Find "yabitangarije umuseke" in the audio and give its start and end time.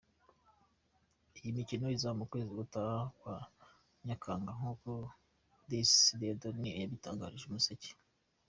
6.81-7.89